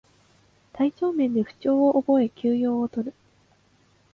[0.73, 3.13] 体調面で不調を覚え休養をとる